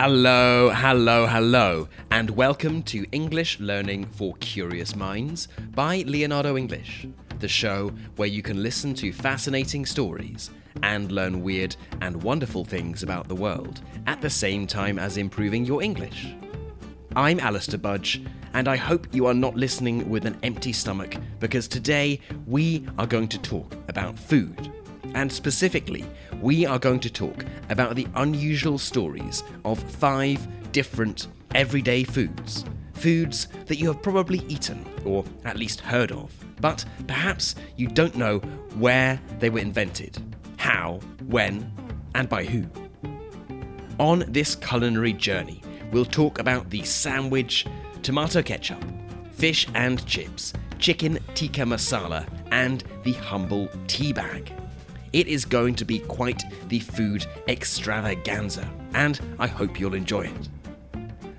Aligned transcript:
Hello, 0.00 0.70
hello, 0.70 1.26
hello, 1.26 1.88
and 2.12 2.30
welcome 2.30 2.84
to 2.84 3.04
English 3.10 3.58
Learning 3.58 4.04
for 4.04 4.36
Curious 4.36 4.94
Minds 4.94 5.48
by 5.74 6.04
Leonardo 6.06 6.56
English, 6.56 7.08
the 7.40 7.48
show 7.48 7.88
where 8.14 8.28
you 8.28 8.40
can 8.40 8.62
listen 8.62 8.94
to 8.94 9.12
fascinating 9.12 9.84
stories 9.84 10.52
and 10.84 11.10
learn 11.10 11.42
weird 11.42 11.74
and 12.00 12.22
wonderful 12.22 12.64
things 12.64 13.02
about 13.02 13.26
the 13.26 13.34
world 13.34 13.80
at 14.06 14.20
the 14.20 14.30
same 14.30 14.68
time 14.68 15.00
as 15.00 15.16
improving 15.16 15.64
your 15.64 15.82
English. 15.82 16.28
I'm 17.16 17.40
Alistair 17.40 17.80
Budge, 17.80 18.22
and 18.54 18.68
I 18.68 18.76
hope 18.76 19.12
you 19.12 19.26
are 19.26 19.34
not 19.34 19.56
listening 19.56 20.08
with 20.08 20.26
an 20.26 20.38
empty 20.44 20.72
stomach 20.72 21.16
because 21.40 21.66
today 21.66 22.20
we 22.46 22.86
are 22.98 23.06
going 23.08 23.26
to 23.30 23.38
talk 23.40 23.74
about 23.88 24.16
food. 24.16 24.72
And 25.14 25.32
specifically, 25.32 26.04
we 26.40 26.66
are 26.66 26.78
going 26.78 27.00
to 27.00 27.10
talk 27.10 27.44
about 27.70 27.96
the 27.96 28.06
unusual 28.14 28.78
stories 28.78 29.42
of 29.64 29.82
five 29.82 30.46
different 30.72 31.28
everyday 31.54 32.04
foods. 32.04 32.64
Foods 32.92 33.48
that 33.66 33.76
you 33.76 33.86
have 33.88 34.02
probably 34.02 34.42
eaten, 34.48 34.84
or 35.04 35.24
at 35.44 35.56
least 35.56 35.80
heard 35.80 36.12
of, 36.12 36.32
but 36.60 36.84
perhaps 37.06 37.54
you 37.76 37.86
don't 37.86 38.16
know 38.16 38.38
where 38.76 39.20
they 39.38 39.50
were 39.50 39.60
invented, 39.60 40.18
how, 40.56 41.00
when, 41.26 41.72
and 42.14 42.28
by 42.28 42.44
who. 42.44 42.66
On 43.98 44.24
this 44.28 44.54
culinary 44.54 45.12
journey, 45.12 45.62
we'll 45.92 46.04
talk 46.04 46.38
about 46.38 46.70
the 46.70 46.82
sandwich, 46.82 47.66
tomato 48.02 48.42
ketchup, 48.42 48.82
fish 49.32 49.66
and 49.74 50.04
chips, 50.06 50.52
chicken 50.78 51.18
tikka 51.34 51.62
masala, 51.62 52.26
and 52.50 52.84
the 53.04 53.12
humble 53.12 53.68
tea 53.86 54.12
bag. 54.12 54.52
It 55.12 55.26
is 55.26 55.44
going 55.44 55.74
to 55.76 55.84
be 55.84 56.00
quite 56.00 56.42
the 56.68 56.80
food 56.80 57.26
extravaganza, 57.48 58.68
and 58.94 59.20
I 59.38 59.46
hope 59.46 59.80
you'll 59.80 59.94
enjoy 59.94 60.26
it. 60.26 60.48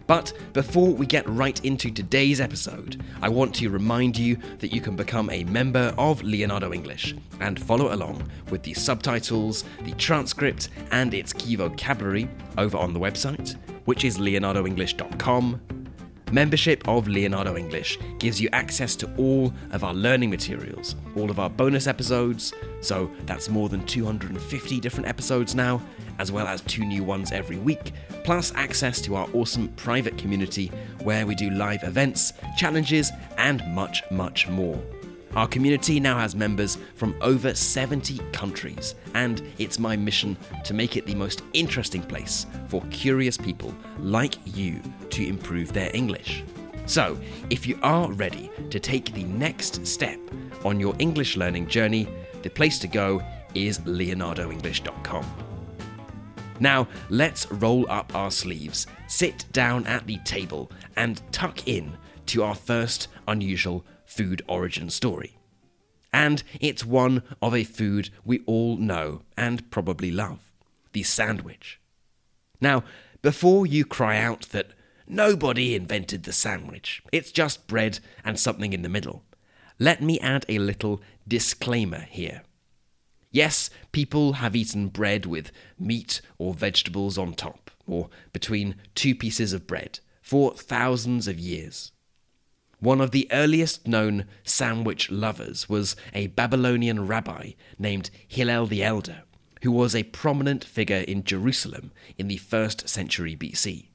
But 0.08 0.34
before 0.54 0.90
we 0.90 1.06
get 1.06 1.30
right 1.30 1.64
into 1.64 1.92
today's 1.92 2.42
episode, 2.42 3.04
I 3.22 3.30
want 3.30 3.54
to 3.56 3.70
remind 3.70 4.18
you 4.18 4.38
that 4.58 4.74
you 4.74 4.82
can 4.82 4.96
become 4.96 5.30
a 5.30 5.44
member 5.44 5.94
of 6.00 6.24
Leonardo 6.24 6.74
English 6.74 7.14
and 7.42 7.62
follow 7.62 7.94
along 7.94 8.28
with 8.50 8.64
the 8.64 8.74
subtitles, 8.74 9.66
the 9.84 9.92
transcript, 9.92 10.70
and 10.90 11.14
its 11.14 11.32
key 11.32 11.56
vocabulary 11.56 12.28
over 12.58 12.76
on 12.76 12.92
the 12.92 13.00
website, 13.00 13.56
which 13.86 14.04
is 14.04 14.18
leonardoenglish.com 14.18 15.79
Membership 16.32 16.88
of 16.88 17.08
Leonardo 17.08 17.58
English 17.58 17.98
gives 18.20 18.40
you 18.40 18.50
access 18.54 18.96
to 18.98 19.12
all 19.18 19.52
of 19.72 19.84
our 19.84 19.96
learning 19.96 20.30
materials, 20.30 20.96
all 21.16 21.32
of 21.32 21.40
our 21.40 21.50
bonus 21.50 21.88
episodes, 21.88 22.54
so 22.82 23.10
that's 23.26 23.50
more 23.50 23.68
than 23.68 23.84
250 23.88 24.80
different 24.80 25.08
episodes 25.08 25.56
now, 25.56 25.82
as 26.20 26.32
well 26.32 26.46
as 26.46 26.62
two 26.62 26.86
new 26.86 27.04
ones 27.04 27.32
every 27.32 27.58
week, 27.58 27.94
plus 28.24 28.54
access 28.54 29.02
to 29.02 29.16
our 29.16 29.28
awesome 29.34 29.70
private 29.70 30.18
community 30.20 30.72
where 31.02 31.26
we 31.26 31.34
do 31.34 31.50
live 31.50 31.84
events, 31.84 32.34
challenges, 32.58 33.12
and 33.38 33.64
much, 33.74 34.04
much 34.12 34.48
more. 34.48 34.80
Our 35.36 35.48
community 35.48 36.00
now 36.00 36.18
has 36.18 36.36
members 36.36 36.78
from 36.96 37.16
over 37.22 37.54
70 37.54 38.18
countries, 38.32 38.96
and 39.14 39.44
it's 39.60 39.78
my 39.78 39.96
mission 39.96 40.36
to 40.64 40.74
make 40.74 40.98
it 40.98 41.06
the 41.06 41.16
most 41.16 41.44
interesting 41.54 42.02
place 42.02 42.48
for 42.68 42.82
curious 42.90 43.38
people 43.38 43.74
like 44.00 44.36
you 44.58 44.82
to 45.12 45.26
improve 45.26 45.72
their 45.72 45.92
English. 45.94 46.44
So, 46.88 47.20
if 47.52 47.68
you 47.68 47.78
are 47.84 48.12
ready 48.12 48.50
to 48.72 48.80
take 48.80 49.14
the 49.14 49.24
next 49.26 49.86
step 49.86 50.20
on 50.66 50.80
your 50.80 50.96
English 50.98 51.38
learning 51.38 51.68
journey, 51.68 52.08
the 52.42 52.50
place 52.50 52.80
to 52.80 52.88
go 52.88 53.22
is 53.54 53.80
leonardoenglish.com. 53.80 55.26
Now, 56.60 56.88
let's 57.10 57.50
roll 57.52 57.86
up 57.90 58.14
our 58.16 58.32
sleeves, 58.32 58.88
sit 59.08 59.46
down 59.54 59.86
at 59.86 60.08
the 60.08 60.18
table, 60.26 60.72
and 60.96 61.22
tuck 61.32 61.68
in 61.68 61.96
to 62.28 62.44
our 62.44 62.56
first 62.56 63.08
unusual 63.28 63.86
food 64.10 64.42
origin 64.48 64.90
story. 64.90 65.38
And 66.12 66.42
it's 66.60 66.84
one 66.84 67.24
of 67.42 67.54
a 67.54 67.64
food 67.64 68.10
we 68.26 68.40
all 68.46 68.76
know 68.76 69.22
and 69.38 69.70
probably 69.70 70.12
love 70.12 70.52
the 70.92 71.04
sandwich. 71.04 71.80
Now, 72.60 72.84
before 73.22 73.68
you 73.68 73.86
cry 73.86 74.18
out 74.18 74.50
that 74.50 74.72
nobody 75.08 75.76
invented 75.76 76.24
the 76.24 76.34
sandwich, 76.34 77.04
it's 77.12 77.32
just 77.32 77.68
bread 77.68 78.00
and 78.26 78.40
something 78.40 78.74
in 78.74 78.82
the 78.82 78.90
middle, 78.90 79.24
let 79.78 80.02
me 80.02 80.20
add 80.20 80.46
a 80.50 80.58
little 80.58 81.02
disclaimer 81.28 82.02
here. 82.10 82.42
Yes, 83.32 83.70
people 83.92 84.34
have 84.34 84.56
eaten 84.56 84.88
bread 84.88 85.28
with 85.28 85.52
meat 85.78 86.22
or 86.40 86.56
vegetables 86.56 87.18
on 87.18 87.34
top, 87.34 87.70
or 87.86 88.10
between 88.34 88.76
two 88.96 89.14
pieces 89.14 89.54
of 89.54 89.68
bread, 89.68 90.00
for 90.22 90.56
thousands 90.56 91.28
of 91.28 91.40
years. 91.40 91.92
One 92.80 93.02
of 93.02 93.12
the 93.12 93.28
earliest 93.32 93.88
known 93.88 94.26
sandwich 94.44 95.12
lovers 95.12 95.68
was 95.68 95.98
a 96.14 96.28
Babylonian 96.28 97.08
rabbi 97.08 97.52
named 97.78 98.10
Hillel 98.26 98.68
the 98.68 98.84
Elder, 98.84 99.24
who 99.64 99.72
was 99.72 99.94
a 99.94 100.04
prominent 100.04 100.64
figure 100.64 101.04
in 101.06 101.26
Jerusalem 101.26 101.92
in 102.18 102.30
the 102.30 102.38
first 102.38 102.88
century 102.88 103.36
BC. 103.36 103.88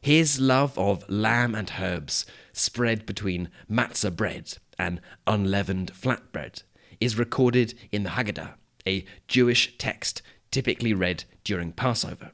His 0.00 0.40
love 0.40 0.76
of 0.76 1.08
lamb 1.08 1.54
and 1.54 1.72
herbs 1.78 2.26
spread 2.52 3.06
between 3.06 3.48
matzah 3.70 4.14
bread 4.14 4.58
and 4.76 5.00
unleavened 5.28 5.92
flatbread 5.94 6.64
is 7.00 7.16
recorded 7.16 7.74
in 7.92 8.02
the 8.02 8.10
Haggadah, 8.10 8.54
a 8.84 9.04
Jewish 9.28 9.78
text 9.78 10.20
typically 10.50 10.92
read 10.92 11.22
during 11.44 11.70
Passover. 11.70 12.32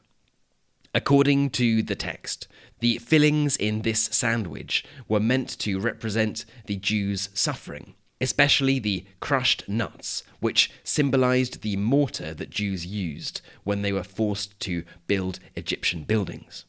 According 0.94 1.50
to 1.50 1.82
the 1.82 1.94
text, 1.94 2.48
the 2.80 2.98
fillings 2.98 3.56
in 3.56 3.82
this 3.82 4.08
sandwich 4.12 4.84
were 5.08 5.20
meant 5.20 5.58
to 5.60 5.80
represent 5.80 6.44
the 6.66 6.76
Jews' 6.76 7.28
suffering, 7.34 7.94
especially 8.20 8.78
the 8.78 9.04
crushed 9.20 9.68
nuts, 9.68 10.22
which 10.40 10.70
symbolized 10.84 11.62
the 11.62 11.76
mortar 11.76 12.34
that 12.34 12.50
Jews 12.50 12.86
used 12.86 13.40
when 13.64 13.82
they 13.82 13.92
were 13.92 14.04
forced 14.04 14.58
to 14.60 14.84
build 15.06 15.38
Egyptian 15.56 16.04
buildings. 16.04 16.64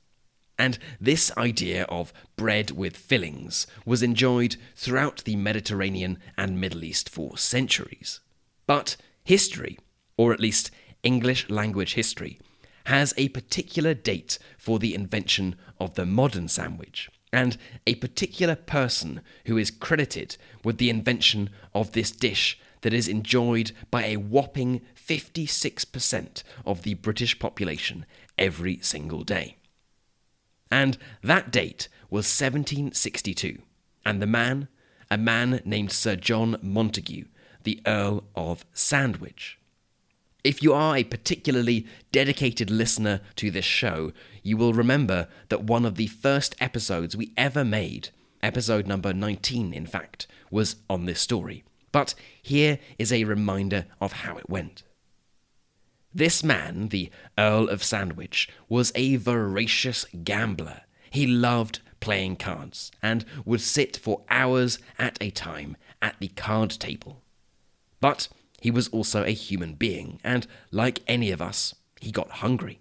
And 0.58 0.78
this 1.00 1.32
idea 1.38 1.84
of 1.84 2.12
bread 2.36 2.72
with 2.72 2.98
fillings 2.98 3.66
was 3.86 4.04
enjoyed 4.04 4.58
throughout 4.76 5.24
the 5.24 5.38
Mediterranean 5.38 6.20
and 6.38 6.60
Middle 6.60 6.84
East 6.84 7.10
for 7.10 7.38
centuries. 7.38 8.20
But 8.68 8.98
history, 9.24 9.80
or 10.18 10.34
at 10.34 10.40
least 10.42 10.70
English 11.02 11.50
language 11.50 11.94
history, 11.94 12.40
has 12.90 13.14
a 13.18 13.30
particular 13.30 13.94
date 13.94 14.40
for 14.58 14.80
the 14.80 14.96
invention 14.96 15.56
of 15.80 15.94
the 15.94 16.08
modern 16.08 16.48
sandwich, 16.48 17.08
and 17.32 17.56
a 17.86 17.94
particular 17.94 18.56
person 18.56 19.22
who 19.46 19.60
is 19.60 19.70
credited 19.70 20.38
with 20.64 20.80
the 20.80 20.90
invention 20.90 21.52
of 21.76 21.92
this 21.92 22.10
dish 22.10 22.60
that 22.82 22.92
is 22.92 23.08
enjoyed 23.08 23.72
by 23.92 24.06
a 24.06 24.18
whopping 24.18 24.82
56% 24.96 26.42
of 26.66 26.82
the 26.82 26.96
British 26.96 27.38
population 27.38 28.08
every 28.40 28.80
single 28.82 29.24
day. 29.24 29.58
And 30.72 30.98
that 31.22 31.52
date 31.52 31.90
was 32.10 32.26
1762, 32.26 33.62
and 34.04 34.20
the 34.20 34.26
man, 34.26 34.68
a 35.12 35.18
man 35.20 35.62
named 35.64 35.92
Sir 35.92 36.16
John 36.16 36.56
Montagu, 36.64 37.28
the 37.64 37.82
Earl 37.86 38.24
of 38.36 38.66
Sandwich. 38.74 39.59
If 40.44 40.64
you 40.64 40.74
are 40.74 40.96
a 40.96 41.04
particularly 41.04 41.86
dedicated 42.12 42.70
listener 42.70 43.22
to 43.36 43.52
this 43.52 43.66
show, 43.66 44.14
you 44.42 44.56
will 44.56 44.74
remember 44.74 45.28
that 45.50 45.64
one 45.64 45.86
of 45.86 45.96
the 45.96 46.08
first 46.08 46.56
episodes 46.62 47.16
we 47.16 47.34
ever 47.36 47.66
made, 47.66 48.10
episode 48.42 48.88
number 48.88 49.14
19 49.14 49.74
in 49.74 49.86
fact, 49.86 50.28
was 50.50 50.78
on 50.90 51.06
this 51.06 51.20
story. 51.20 51.64
But 51.92 52.16
here 52.42 52.80
is 52.98 53.12
a 53.12 53.26
reminder 53.26 53.86
of 54.00 54.14
how 54.14 54.38
it 54.38 54.50
went. 54.50 54.84
This 56.14 56.44
man, 56.44 56.88
the 56.88 57.12
Earl 57.38 57.68
of 57.68 57.84
Sandwich, 57.84 58.48
was 58.70 58.92
a 58.96 59.18
voracious 59.18 60.06
gambler. 60.24 60.82
He 61.10 61.28
loved 61.28 61.82
playing 62.00 62.38
cards 62.38 62.92
and 63.04 63.26
would 63.44 63.62
sit 63.62 63.98
for 63.98 64.24
hours 64.30 64.80
at 64.98 65.18
a 65.22 65.32
time 65.32 65.76
at 66.02 66.16
the 66.20 66.30
card 66.30 66.72
table. 66.72 67.22
But 68.00 68.30
he 68.62 68.72
was 68.72 68.88
also 68.90 69.24
a 69.24 69.32
human 69.32 69.74
being, 69.74 70.20
and 70.24 70.48
like 70.72 71.02
any 71.08 71.32
of 71.32 71.42
us, 71.42 71.76
he 72.00 72.12
got 72.12 72.30
hungry. 72.30 72.80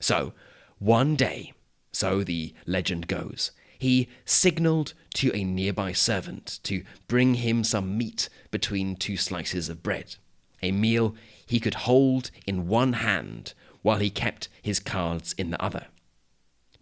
So, 0.00 0.32
one 0.78 1.16
day, 1.16 1.52
so 1.92 2.22
the 2.22 2.54
legend 2.66 3.08
goes, 3.08 3.50
he 3.78 4.08
signalled 4.24 4.94
to 5.14 5.34
a 5.34 5.44
nearby 5.44 5.92
servant 5.92 6.58
to 6.64 6.82
bring 7.06 7.34
him 7.34 7.62
some 7.62 7.96
meat 7.96 8.28
between 8.50 8.96
two 8.96 9.16
slices 9.16 9.68
of 9.68 9.82
bread, 9.82 10.16
a 10.62 10.72
meal 10.72 11.14
he 11.46 11.60
could 11.60 11.74
hold 11.74 12.30
in 12.46 12.68
one 12.68 12.94
hand 12.94 13.54
while 13.82 13.98
he 13.98 14.10
kept 14.10 14.48
his 14.60 14.80
cards 14.80 15.32
in 15.38 15.50
the 15.50 15.62
other. 15.62 15.86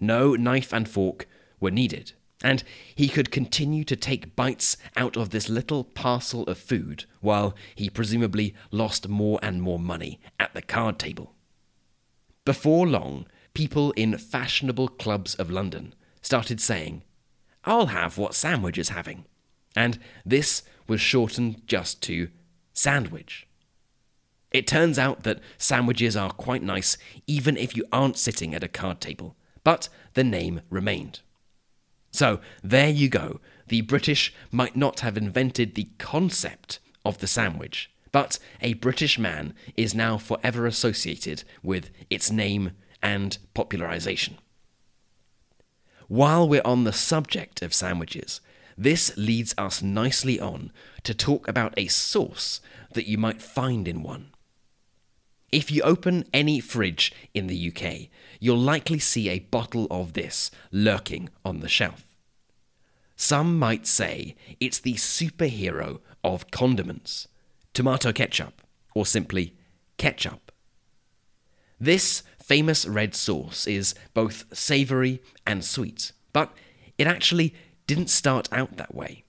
No 0.00 0.34
knife 0.34 0.72
and 0.72 0.88
fork 0.88 1.26
were 1.60 1.70
needed, 1.70 2.12
and 2.42 2.62
he 2.94 3.08
could 3.08 3.30
continue 3.30 3.84
to 3.84 3.96
take 3.96 4.36
bites 4.36 4.76
out 4.96 5.16
of 5.16 5.30
this 5.30 5.48
little 5.48 5.84
parcel 5.84 6.44
of 6.44 6.58
food 6.58 7.04
while 7.20 7.54
he 7.74 7.88
presumably 7.88 8.54
lost 8.70 9.08
more 9.08 9.38
and 9.42 9.62
more 9.62 9.78
money 9.78 10.20
at 10.38 10.52
the 10.54 10.62
card 10.62 10.98
table. 10.98 11.34
Before 12.44 12.86
long, 12.86 13.26
people 13.54 13.92
in 13.92 14.18
fashionable 14.18 14.88
clubs 14.88 15.34
of 15.34 15.50
London 15.50 15.94
started 16.20 16.60
saying, 16.60 17.02
I'll 17.64 17.86
have 17.86 18.18
what 18.18 18.34
Sandwich 18.34 18.78
is 18.78 18.90
having. 18.90 19.24
And 19.74 19.98
this 20.24 20.62
was 20.86 21.00
shortened 21.00 21.66
just 21.66 22.02
to 22.02 22.28
sandwich. 22.72 23.46
It 24.52 24.66
turns 24.66 24.98
out 24.98 25.24
that 25.24 25.40
sandwiches 25.58 26.16
are 26.16 26.30
quite 26.30 26.62
nice 26.62 26.96
even 27.26 27.56
if 27.56 27.76
you 27.76 27.84
aren't 27.90 28.16
sitting 28.16 28.54
at 28.54 28.62
a 28.62 28.68
card 28.68 29.00
table, 29.00 29.36
but 29.64 29.88
the 30.14 30.24
name 30.24 30.60
remained. 30.70 31.20
So 32.16 32.40
there 32.64 32.88
you 32.88 33.10
go. 33.10 33.40
The 33.66 33.82
British 33.82 34.32
might 34.50 34.74
not 34.74 35.00
have 35.00 35.18
invented 35.18 35.74
the 35.74 35.90
concept 35.98 36.78
of 37.04 37.18
the 37.18 37.26
sandwich, 37.26 37.90
but 38.10 38.38
a 38.62 38.72
British 38.72 39.18
man 39.18 39.52
is 39.76 39.94
now 39.94 40.16
forever 40.16 40.64
associated 40.64 41.44
with 41.62 41.90
its 42.08 42.30
name 42.30 42.70
and 43.02 43.36
popularization. 43.52 44.38
While 46.08 46.48
we're 46.48 46.62
on 46.64 46.84
the 46.84 46.92
subject 46.94 47.60
of 47.60 47.74
sandwiches, 47.74 48.40
this 48.78 49.14
leads 49.18 49.54
us 49.58 49.82
nicely 49.82 50.40
on 50.40 50.72
to 51.02 51.12
talk 51.12 51.46
about 51.46 51.74
a 51.76 51.86
sauce 51.88 52.62
that 52.94 53.06
you 53.06 53.18
might 53.18 53.42
find 53.42 53.86
in 53.86 54.02
one. 54.02 54.30
If 55.52 55.70
you 55.70 55.82
open 55.82 56.24
any 56.32 56.60
fridge 56.60 57.12
in 57.34 57.46
the 57.46 57.72
UK, 57.72 58.08
you'll 58.40 58.56
likely 58.56 58.98
see 58.98 59.28
a 59.28 59.40
bottle 59.40 59.86
of 59.90 60.14
this 60.14 60.50
lurking 60.72 61.28
on 61.44 61.60
the 61.60 61.68
shelf. 61.68 62.05
Some 63.16 63.58
might 63.58 63.86
say 63.86 64.36
it's 64.60 64.78
the 64.78 64.94
superhero 64.94 66.00
of 66.22 66.50
condiments 66.50 67.28
tomato 67.76 68.10
ketchup, 68.10 68.62
or 68.94 69.04
simply 69.04 69.54
ketchup. 69.98 70.50
This 71.78 72.22
famous 72.42 72.86
red 72.86 73.14
sauce 73.14 73.66
is 73.66 73.94
both 74.14 74.46
savoury 74.50 75.20
and 75.46 75.62
sweet, 75.62 76.12
but 76.32 76.54
it 76.96 77.06
actually 77.06 77.54
didn't 77.86 78.08
start 78.08 78.48
out 78.50 78.78
that 78.78 78.94
way. 78.94 79.24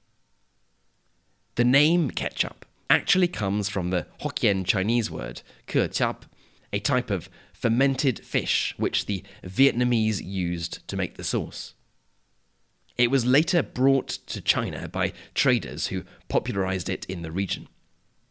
The 1.55 1.65
name 1.65 2.09
ketchup 2.09 2.65
actually 2.89 3.27
comes 3.27 3.67
from 3.67 3.89
the 3.89 4.05
Hokkien 4.21 4.65
Chinese 4.65 5.11
word 5.11 5.41
ke 5.67 5.75
a 5.75 6.79
type 6.79 7.09
of 7.11 7.29
fermented 7.51 8.23
fish 8.23 8.73
which 8.77 9.07
the 9.07 9.23
Vietnamese 9.43 10.23
used 10.23 10.87
to 10.87 10.95
make 10.95 11.17
the 11.17 11.23
sauce. 11.25 11.73
It 12.97 13.11
was 13.11 13.25
later 13.25 13.61
brought 13.61 14.07
to 14.07 14.41
China 14.41 14.87
by 14.87 15.13
traders 15.35 15.87
who 15.87 16.03
popularized 16.29 16.89
it 16.89 17.05
in 17.05 17.21
the 17.21 17.31
region. 17.31 17.67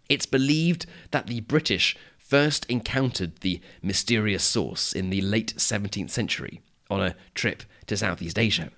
It's 0.09 0.27
believed 0.27 0.87
that 1.13 1.29
the 1.29 1.41
British 1.41 1.97
first 2.19 2.67
encountered 2.67 3.37
the 3.41 3.61
mysterious 3.83 4.43
sauce 4.43 4.93
in 4.93 5.11
the 5.11 5.21
late 5.21 5.55
17th 5.57 6.11
century 6.11 6.61
on 6.91 7.01
a 7.01 7.15
trip 7.35 7.63
to 7.87 7.97
Southeast 7.97 8.39
Asia. 8.39 8.71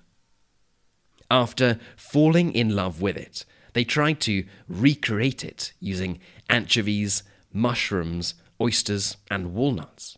After 1.31 1.79
falling 1.95 2.53
in 2.53 2.75
love 2.75 3.01
with 3.01 3.17
it, 3.17 3.45
they 3.73 3.83
tried 3.83 4.19
to 4.21 4.45
recreate 4.67 5.43
it 5.43 5.73
using 5.79 6.19
anchovies, 6.49 7.23
mushrooms, 7.51 8.35
oysters, 8.61 9.17
and 9.29 9.53
walnuts. 9.53 10.17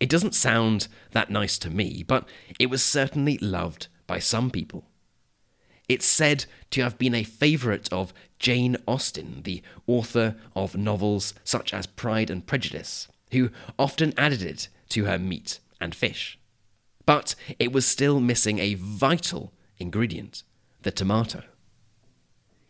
It 0.00 0.08
doesn't 0.08 0.34
sound 0.34 0.88
that 1.12 1.30
nice 1.30 1.58
to 1.58 1.70
me, 1.70 2.02
but 2.02 2.26
it 2.58 2.70
was 2.70 2.82
certainly 2.82 3.38
loved 3.38 3.88
by 4.12 4.18
some 4.18 4.50
people. 4.50 4.84
It's 5.88 6.04
said 6.04 6.44
to 6.72 6.82
have 6.82 6.98
been 6.98 7.14
a 7.14 7.24
favourite 7.24 7.90
of 7.90 8.12
Jane 8.38 8.76
Austen, 8.86 9.40
the 9.44 9.62
author 9.86 10.36
of 10.54 10.76
novels 10.76 11.32
such 11.44 11.72
as 11.72 11.86
Pride 11.86 12.28
and 12.28 12.46
Prejudice, 12.46 13.08
who 13.30 13.48
often 13.78 14.12
added 14.18 14.42
it 14.42 14.68
to 14.90 15.06
her 15.06 15.18
meat 15.18 15.60
and 15.80 15.94
fish. 15.94 16.38
But 17.06 17.34
it 17.58 17.72
was 17.72 17.86
still 17.86 18.20
missing 18.20 18.58
a 18.58 18.74
vital 18.74 19.54
ingredient 19.78 20.42
the 20.82 20.90
tomato. 20.90 21.42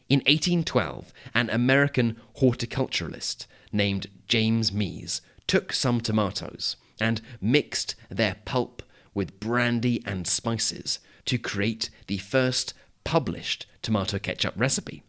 In 0.09 0.21
1812, 0.21 1.12
an 1.35 1.50
American 1.50 2.21
horticulturalist 2.37 3.49
named 3.73 4.06
James 4.29 4.73
Mease 4.73 5.21
took 5.49 5.73
some 5.73 6.00
tomatoes 6.00 6.77
and 7.00 7.21
mixed 7.41 7.97
their 8.09 8.37
pulp 8.45 8.85
with 9.15 9.41
brandy 9.41 10.03
and 10.06 10.27
spices 10.27 10.99
to 11.27 11.39
create 11.39 11.91
the 12.07 12.19
first 12.19 12.75
published 13.05 13.67
tomato 13.83 14.19
ketchup 14.19 14.55
recipe. 14.57 15.03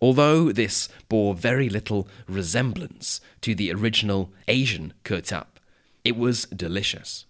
Although 0.00 0.52
this 0.52 0.88
bore 1.08 1.34
very 1.34 1.68
little 1.68 2.08
resemblance 2.28 3.20
to 3.40 3.54
the 3.54 3.72
original 3.72 4.32
Asian 4.46 4.92
ketchup, 5.04 5.58
it 6.04 6.16
was 6.16 6.44
delicious. 6.46 7.24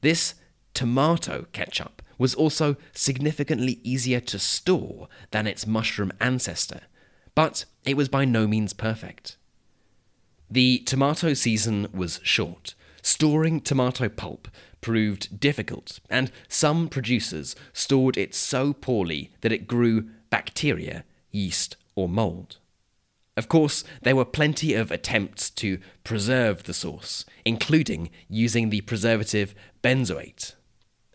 This 0.00 0.34
tomato 0.74 1.46
ketchup 1.52 2.02
was 2.18 2.34
also 2.34 2.76
significantly 2.92 3.80
easier 3.84 4.20
to 4.20 4.38
store 4.38 5.08
than 5.30 5.46
its 5.46 5.66
mushroom 5.66 6.12
ancestor, 6.20 6.82
but 7.34 7.64
it 7.84 7.96
was 7.96 8.08
by 8.08 8.24
no 8.24 8.46
means 8.46 8.72
perfect. 8.72 9.36
The 10.50 10.78
tomato 10.80 11.34
season 11.34 11.88
was 11.92 12.20
short. 12.22 12.74
Storing 13.02 13.60
tomato 13.60 14.08
pulp 14.08 14.48
proved 14.80 15.40
difficult, 15.40 16.00
and 16.10 16.30
some 16.48 16.88
producers 16.88 17.56
stored 17.72 18.16
it 18.16 18.34
so 18.34 18.72
poorly 18.72 19.30
that 19.40 19.52
it 19.52 19.66
grew 19.66 20.08
bacteria, 20.30 21.04
yeast, 21.30 21.76
or 21.94 22.08
mould. 22.08 22.58
Of 23.36 23.48
course, 23.48 23.84
there 24.02 24.16
were 24.16 24.24
plenty 24.24 24.74
of 24.74 24.90
attempts 24.90 25.48
to 25.50 25.78
preserve 26.02 26.64
the 26.64 26.74
sauce, 26.74 27.24
including 27.44 28.10
using 28.28 28.70
the 28.70 28.80
preservative 28.80 29.54
benzoate. 29.82 30.54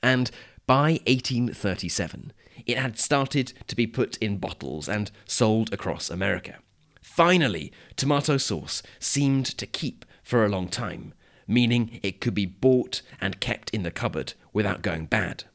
And 0.02 0.32
by 0.66 1.02
1837, 1.06 2.32
it 2.66 2.78
had 2.78 2.98
started 2.98 3.52
to 3.68 3.76
be 3.76 3.88
put 3.88 4.16
in 4.18 4.38
bottles 4.38 4.88
and 4.88 5.12
sold 5.26 5.74
across 5.74 6.10
America. 6.10 6.60
Finally, 7.02 7.74
tomato 7.98 8.38
sauce 8.38 8.82
seemed 9.00 9.46
to 9.46 9.68
keep 9.68 10.06
for 10.24 10.46
a 10.46 10.50
long 10.50 10.70
time, 10.70 11.14
meaning 11.48 12.00
it 12.04 12.22
could 12.22 12.34
be 12.34 12.46
bought 12.46 13.02
and 13.20 13.40
kept 13.40 13.70
in 13.72 13.84
the 13.84 13.92
cupboard 13.92 14.34
without 14.52 14.82
going 14.82 15.06
bad. 15.06 15.46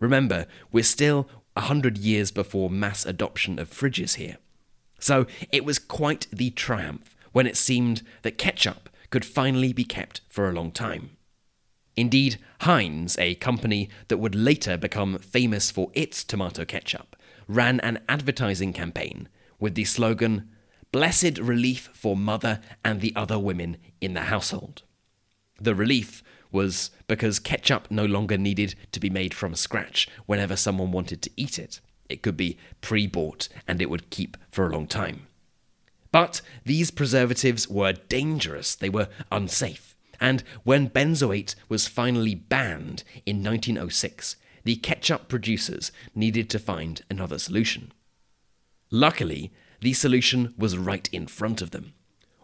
Remember, 0.00 0.46
we're 0.70 0.84
still 0.84 1.28
a 1.56 1.62
hundred 1.62 1.98
years 1.98 2.30
before 2.30 2.70
mass 2.70 3.04
adoption 3.04 3.58
of 3.58 3.70
fridges 3.70 4.14
here. 4.14 4.36
So 5.00 5.26
it 5.50 5.64
was 5.64 5.78
quite 5.78 6.26
the 6.32 6.50
triumph 6.50 7.16
when 7.32 7.46
it 7.46 7.56
seemed 7.56 8.02
that 8.22 8.38
ketchup 8.38 8.88
could 9.10 9.24
finally 9.24 9.72
be 9.72 9.84
kept 9.84 10.20
for 10.28 10.48
a 10.48 10.52
long 10.52 10.70
time. 10.70 11.16
Indeed, 11.96 12.38
Heinz, 12.60 13.18
a 13.18 13.34
company 13.36 13.88
that 14.06 14.18
would 14.18 14.34
later 14.34 14.76
become 14.76 15.18
famous 15.18 15.70
for 15.70 15.90
its 15.94 16.22
tomato 16.22 16.64
ketchup, 16.64 17.16
ran 17.48 17.80
an 17.80 18.00
advertising 18.08 18.72
campaign 18.72 19.28
with 19.58 19.74
the 19.74 19.84
slogan, 19.84 20.48
Blessed 20.92 21.38
Relief 21.38 21.90
for 21.92 22.16
Mother 22.16 22.60
and 22.84 23.00
the 23.00 23.12
Other 23.16 23.38
Women 23.38 23.78
in 24.00 24.14
the 24.14 24.22
Household. 24.22 24.82
The 25.60 25.74
relief 25.74 26.22
was 26.50 26.90
because 27.06 27.38
ketchup 27.38 27.90
no 27.90 28.04
longer 28.04 28.38
needed 28.38 28.74
to 28.92 29.00
be 29.00 29.10
made 29.10 29.34
from 29.34 29.54
scratch 29.54 30.08
whenever 30.26 30.56
someone 30.56 30.92
wanted 30.92 31.22
to 31.22 31.30
eat 31.36 31.58
it. 31.58 31.80
It 32.08 32.22
could 32.22 32.36
be 32.36 32.58
pre 32.80 33.06
bought 33.06 33.48
and 33.66 33.82
it 33.82 33.90
would 33.90 34.10
keep 34.10 34.36
for 34.50 34.66
a 34.66 34.70
long 34.70 34.86
time. 34.86 35.26
But 36.10 36.40
these 36.64 36.90
preservatives 36.90 37.68
were 37.68 37.92
dangerous, 37.92 38.74
they 38.74 38.88
were 38.88 39.08
unsafe. 39.30 39.94
And 40.20 40.42
when 40.64 40.90
benzoate 40.90 41.54
was 41.68 41.86
finally 41.86 42.34
banned 42.34 43.04
in 43.24 43.42
1906, 43.44 44.36
the 44.64 44.76
ketchup 44.76 45.28
producers 45.28 45.92
needed 46.14 46.50
to 46.50 46.58
find 46.58 47.02
another 47.10 47.38
solution. 47.38 47.92
Luckily, 48.90 49.52
the 49.80 49.92
solution 49.92 50.54
was 50.58 50.76
right 50.76 51.08
in 51.12 51.26
front 51.26 51.62
of 51.62 51.70
them. 51.70 51.92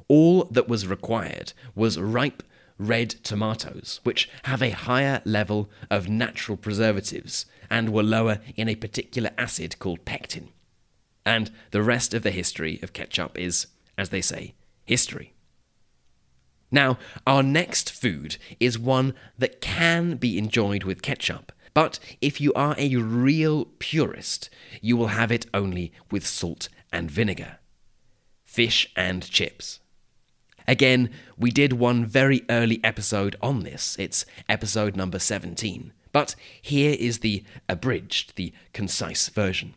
All 0.08 0.44
that 0.44 0.68
was 0.68 0.86
required 0.86 1.52
was 1.74 1.98
ripe 1.98 2.42
red 2.78 3.10
tomatoes, 3.10 4.00
which 4.02 4.28
have 4.44 4.62
a 4.62 4.70
higher 4.70 5.22
level 5.24 5.70
of 5.90 6.08
natural 6.08 6.56
preservatives 6.56 7.46
and 7.70 7.90
were 7.90 8.02
lower 8.02 8.40
in 8.56 8.68
a 8.68 8.74
particular 8.74 9.30
acid 9.38 9.78
called 9.78 10.04
pectin. 10.04 10.48
And 11.24 11.50
the 11.70 11.82
rest 11.82 12.14
of 12.14 12.22
the 12.22 12.30
history 12.30 12.80
of 12.82 12.92
ketchup 12.92 13.38
is, 13.38 13.68
as 13.96 14.10
they 14.10 14.20
say, 14.20 14.54
history. 14.84 15.32
Now, 16.70 16.98
our 17.26 17.42
next 17.42 17.90
food 17.92 18.36
is 18.58 18.78
one 18.78 19.14
that 19.38 19.60
can 19.60 20.16
be 20.16 20.36
enjoyed 20.36 20.84
with 20.84 21.02
ketchup, 21.02 21.52
but 21.72 21.98
if 22.20 22.40
you 22.40 22.52
are 22.54 22.74
a 22.78 22.96
real 22.96 23.66
purist, 23.78 24.50
you 24.80 24.96
will 24.96 25.08
have 25.08 25.30
it 25.32 25.46
only 25.54 25.92
with 26.10 26.26
salt 26.26 26.68
and 26.92 27.10
vinegar. 27.10 27.58
Fish 28.44 28.90
and 28.96 29.28
chips. 29.28 29.80
Again, 30.66 31.10
we 31.36 31.50
did 31.50 31.74
one 31.74 32.04
very 32.04 32.42
early 32.48 32.80
episode 32.82 33.36
on 33.42 33.60
this. 33.60 33.96
It's 33.98 34.24
episode 34.48 34.96
number 34.96 35.18
17. 35.18 35.92
But 36.12 36.34
here 36.62 36.96
is 36.98 37.18
the 37.18 37.44
abridged, 37.68 38.36
the 38.36 38.52
concise 38.72 39.28
version. 39.28 39.74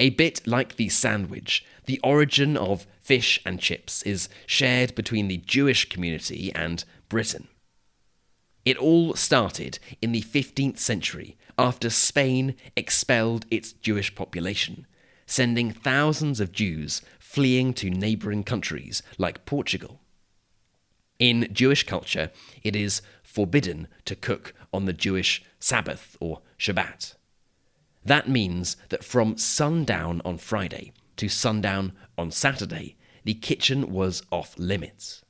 A 0.00 0.10
bit 0.10 0.46
like 0.46 0.76
the 0.76 0.88
sandwich, 0.88 1.64
the 1.86 2.00
origin 2.02 2.56
of 2.56 2.86
fish 3.00 3.40
and 3.46 3.60
chips 3.60 4.02
is 4.02 4.28
shared 4.44 4.94
between 4.94 5.28
the 5.28 5.36
Jewish 5.36 5.88
community 5.88 6.52
and 6.54 6.84
Britain. 7.08 7.48
It 8.64 8.76
all 8.76 9.14
started 9.14 9.78
in 10.02 10.12
the 10.12 10.22
15th 10.22 10.78
century 10.78 11.36
after 11.58 11.90
Spain 11.90 12.56
expelled 12.76 13.46
its 13.50 13.72
Jewish 13.72 14.14
population, 14.14 14.86
sending 15.26 15.70
thousands 15.70 16.40
of 16.40 16.50
Jews 16.50 17.02
fleeing 17.34 17.74
to 17.74 17.90
neighbouring 17.90 18.44
countries 18.44 19.02
like 19.18 19.44
Portugal. 19.44 20.00
In 21.18 21.48
Jewish 21.52 21.84
culture, 21.84 22.30
it 22.62 22.76
is 22.76 23.02
forbidden 23.24 23.88
to 24.04 24.14
cook 24.14 24.54
on 24.72 24.84
the 24.84 24.92
Jewish 24.92 25.42
Sabbath 25.58 26.16
or 26.20 26.42
Shabbat. 26.60 27.14
That 28.04 28.28
means 28.28 28.76
that 28.90 29.02
from 29.02 29.36
sundown 29.36 30.22
on 30.24 30.38
Friday 30.38 30.92
to 31.16 31.28
sundown 31.28 31.92
on 32.16 32.30
Saturday, 32.30 32.94
the 33.24 33.34
kitchen 33.34 33.90
was 33.90 34.22
off 34.30 34.54
limits. 34.56 35.24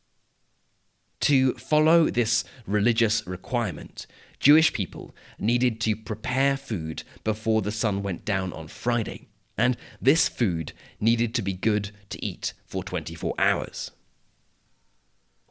To 1.21 1.55
follow 1.55 2.11
this 2.11 2.45
religious 2.67 3.27
requirement, 3.27 4.07
Jewish 4.39 4.75
people 4.75 5.15
needed 5.39 5.81
to 5.81 5.97
prepare 5.97 6.59
food 6.59 7.03
before 7.23 7.63
the 7.63 7.73
sun 7.73 8.03
went 8.03 8.27
down 8.27 8.53
on 8.53 8.69
Friday, 8.69 9.29
and 9.57 9.77
this 10.01 10.29
food 10.29 10.73
needed 11.01 11.35
to 11.35 11.43
be 11.43 11.53
good 11.53 11.91
to 12.11 12.25
eat 12.25 12.55
for 12.65 12.83
24 12.83 13.35
hours. 13.39 13.91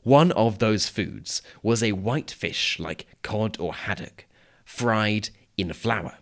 One 0.04 0.34
of 0.34 0.60
those 0.60 0.90
foods 0.90 1.42
was 1.62 1.82
a 1.82 1.94
white 1.94 2.30
fish 2.30 2.78
like 2.78 3.08
cod 3.22 3.58
or 3.60 3.74
haddock, 3.74 4.26
fried 4.66 5.30
in 5.58 5.72
flour. 5.72 6.18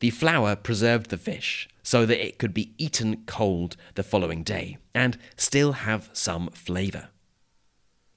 The 0.00 0.10
flour 0.10 0.56
preserved 0.56 1.10
the 1.10 1.16
fish 1.16 1.68
so 1.82 2.04
that 2.04 2.24
it 2.24 2.38
could 2.38 2.52
be 2.52 2.74
eaten 2.76 3.22
cold 3.26 3.76
the 3.94 4.02
following 4.02 4.42
day 4.42 4.78
and 4.92 5.16
still 5.36 5.72
have 5.72 6.10
some 6.12 6.50
flavour. 6.50 7.08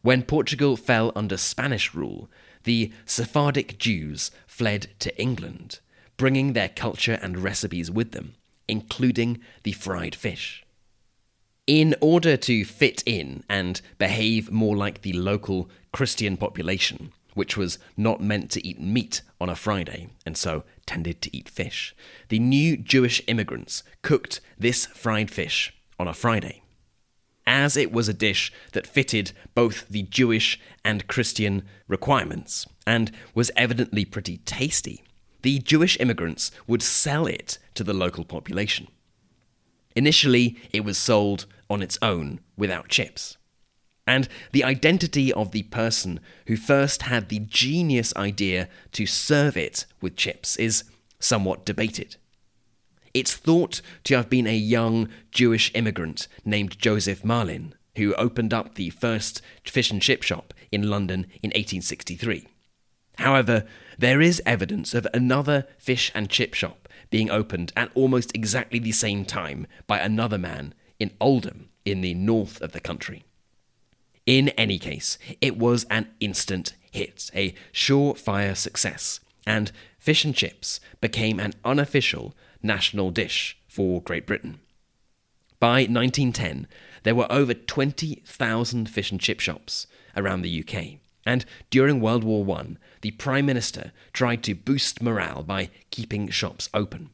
When 0.01 0.23
Portugal 0.23 0.75
fell 0.75 1.11
under 1.15 1.37
Spanish 1.37 1.93
rule, 1.93 2.29
the 2.63 2.91
Sephardic 3.05 3.77
Jews 3.77 4.31
fled 4.47 4.87
to 4.99 5.15
England, 5.21 5.79
bringing 6.17 6.53
their 6.53 6.69
culture 6.69 7.19
and 7.21 7.39
recipes 7.39 7.91
with 7.91 8.11
them, 8.11 8.35
including 8.67 9.39
the 9.63 9.71
fried 9.71 10.15
fish. 10.15 10.63
In 11.65 11.95
order 11.99 12.37
to 12.37 12.63
fit 12.63 13.03
in 13.05 13.43
and 13.49 13.81
behave 13.97 14.51
more 14.51 14.75
like 14.75 15.01
the 15.01 15.13
local 15.13 15.69
Christian 15.91 16.37
population, 16.37 17.11
which 17.33 17.55
was 17.55 17.77
not 17.95 18.19
meant 18.19 18.49
to 18.51 18.67
eat 18.67 18.81
meat 18.81 19.21
on 19.39 19.47
a 19.47 19.55
Friday 19.55 20.07
and 20.25 20.35
so 20.35 20.63
tended 20.87 21.21
to 21.21 21.37
eat 21.37 21.47
fish. 21.47 21.95
The 22.29 22.39
new 22.39 22.77
Jewish 22.77 23.21
immigrants 23.27 23.83
cooked 24.01 24.41
this 24.57 24.87
fried 24.87 25.29
fish 25.29 25.73
on 25.99 26.07
a 26.07 26.13
Friday. 26.13 26.63
As 27.45 27.77
it 27.77 27.91
was 27.91 28.09
a 28.09 28.13
dish 28.13 28.51
that 28.73 28.87
fitted 28.87 29.33
both 29.53 29.87
the 29.87 30.03
Jewish 30.03 30.59
and 30.83 31.07
Christian 31.07 31.63
requirements 31.87 32.65
and 32.85 33.11
was 33.35 33.51
evidently 33.55 34.03
pretty 34.03 34.37
tasty, 34.37 35.03
the 35.43 35.59
Jewish 35.59 35.97
immigrants 35.99 36.51
would 36.65 36.81
sell 36.81 37.27
it 37.27 37.59
to 37.77 37.83
the 37.83 37.93
local 37.93 38.25
population. 38.25 38.87
Initially, 39.95 40.57
it 40.71 40.83
was 40.83 40.97
sold 40.97 41.45
on 41.69 41.81
its 41.81 41.97
own 42.01 42.39
without 42.55 42.89
chips. 42.89 43.37
And 44.05 44.29
the 44.51 44.63
identity 44.63 45.33
of 45.33 45.51
the 45.51 45.63
person 45.63 46.19
who 46.45 46.55
first 46.55 47.03
had 47.03 47.29
the 47.29 47.39
genius 47.39 48.15
idea 48.15 48.69
to 48.93 49.05
serve 49.05 49.57
it 49.57 49.85
with 50.01 50.15
chips 50.15 50.55
is 50.57 50.83
somewhat 51.19 51.65
debated. 51.65 52.15
It's 53.13 53.33
thought 53.35 53.81
to 54.05 54.15
have 54.15 54.29
been 54.29 54.47
a 54.47 54.55
young 54.55 55.09
Jewish 55.31 55.71
immigrant 55.73 56.27
named 56.45 56.77
Joseph 56.77 57.25
Malin 57.25 57.73
who 57.97 58.13
opened 58.13 58.53
up 58.53 58.75
the 58.75 58.91
first 58.91 59.41
fish 59.63 59.91
and 59.91 60.01
chip 60.01 60.23
shop 60.23 60.53
in 60.71 60.89
London 60.89 61.25
in 61.41 61.49
1863. 61.49 62.47
However, 63.17 63.65
there 63.97 64.21
is 64.21 64.41
evidence 64.45 64.93
of 64.93 65.07
another 65.13 65.65
fish 65.79 66.11
and 66.13 66.29
chip 66.29 66.53
shop 66.53 66.86
being 67.09 67.29
opened 67.29 67.71
at 67.75 67.91
almost 67.95 68.35
exactly 68.35 68.79
the 68.79 68.91
same 68.91 69.25
time 69.25 69.67
by 69.85 69.99
another 69.99 70.37
man 70.37 70.73
in 70.99 71.11
Oldham 71.19 71.69
in 71.85 72.01
the 72.01 72.13
north 72.13 72.61
of 72.61 72.71
the 72.71 72.79
country. 72.79 73.23
In 74.25 74.49
any 74.49 74.77
case, 74.77 75.17
it 75.39 75.57
was 75.57 75.85
an 75.89 76.09
instant 76.19 76.73
hit, 76.91 77.31
a 77.33 77.53
surefire 77.71 78.57
success, 78.57 79.21
and 79.45 79.71
fish 79.97 80.25
and 80.25 80.35
chips 80.35 80.81
became 80.99 81.39
an 81.39 81.53
unofficial 81.63 82.35
national 82.61 83.11
dish 83.11 83.57
for 83.67 84.01
Great 84.01 84.27
Britain. 84.27 84.59
By 85.59 85.85
1910, 85.85 86.67
there 87.03 87.15
were 87.15 87.31
over 87.31 87.53
20,000 87.53 88.89
fish 88.89 89.11
and 89.11 89.21
chip 89.21 89.39
shops 89.39 89.87
around 90.15 90.41
the 90.41 90.59
UK, 90.59 90.99
and 91.27 91.45
during 91.69 91.99
World 91.99 92.23
War 92.23 92.49
I, 92.57 92.77
the 93.01 93.11
Prime 93.11 93.45
Minister 93.45 93.91
tried 94.13 94.43
to 94.43 94.55
boost 94.55 95.01
morale 95.01 95.43
by 95.43 95.69
keeping 95.91 96.29
shops 96.29 96.69
open. 96.73 97.09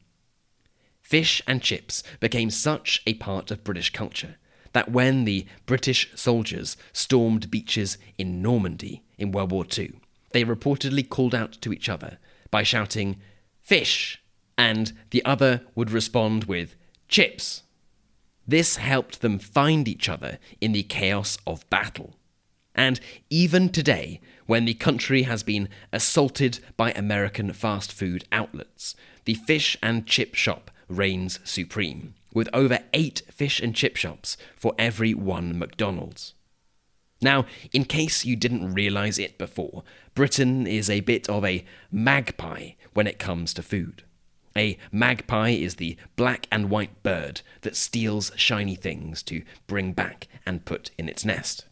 Fish 1.02 1.42
and 1.46 1.60
chips 1.60 2.02
became 2.20 2.48
such 2.48 3.02
a 3.06 3.14
part 3.14 3.50
of 3.50 3.64
British 3.64 3.90
culture 3.90 4.36
that 4.72 4.90
when 4.90 5.24
the 5.24 5.46
British 5.66 6.10
soldiers 6.14 6.76
stormed 6.92 7.50
beaches 7.50 7.98
in 8.16 8.40
Normandy 8.40 9.02
in 9.18 9.32
World 9.32 9.52
War 9.52 9.66
II, 9.76 9.94
they 10.30 10.44
reportedly 10.44 11.08
called 11.08 11.34
out 11.34 11.52
to 11.60 11.72
each 11.72 11.88
other 11.88 12.18
by 12.50 12.62
shouting, 12.62 13.16
Fish! 13.60 14.20
and 14.56 14.92
the 15.10 15.24
other 15.24 15.62
would 15.74 15.90
respond 15.90 16.44
with, 16.44 16.76
Chips! 17.08 17.64
This 18.46 18.76
helped 18.76 19.20
them 19.20 19.38
find 19.38 19.88
each 19.88 20.08
other 20.08 20.38
in 20.60 20.72
the 20.72 20.82
chaos 20.82 21.38
of 21.46 21.68
battle. 21.70 22.14
And 22.74 23.00
even 23.30 23.68
today, 23.68 24.20
when 24.46 24.64
the 24.64 24.74
country 24.74 25.22
has 25.22 25.42
been 25.42 25.68
assaulted 25.92 26.58
by 26.76 26.92
American 26.92 27.52
fast 27.52 27.92
food 27.92 28.24
outlets, 28.32 28.94
the 29.24 29.34
fish 29.34 29.76
and 29.82 30.06
chip 30.06 30.34
shop 30.34 30.70
reigns 30.88 31.38
supreme 31.44 32.14
with 32.34 32.48
over 32.52 32.80
eight 32.92 33.22
fish 33.30 33.60
and 33.60 33.74
chip 33.74 33.96
shops 33.96 34.36
for 34.56 34.74
every 34.78 35.14
one 35.14 35.58
McDonald's. 35.58 36.34
Now, 37.22 37.46
in 37.72 37.84
case 37.84 38.24
you 38.24 38.36
didn't 38.36 38.74
realise 38.74 39.18
it 39.18 39.38
before, 39.38 39.84
Britain 40.14 40.66
is 40.66 40.90
a 40.90 41.00
bit 41.00 41.28
of 41.30 41.44
a 41.44 41.64
magpie 41.90 42.72
when 42.92 43.06
it 43.06 43.18
comes 43.18 43.54
to 43.54 43.62
food. 43.62 44.02
A 44.56 44.76
magpie 44.92 45.50
is 45.50 45.76
the 45.76 45.96
black 46.16 46.46
and 46.52 46.70
white 46.70 47.02
bird 47.02 47.40
that 47.62 47.76
steals 47.76 48.30
shiny 48.36 48.74
things 48.74 49.22
to 49.24 49.42
bring 49.66 49.92
back 49.92 50.28
and 50.44 50.64
put 50.64 50.90
in 50.98 51.08
its 51.08 51.24
nest. 51.24 51.64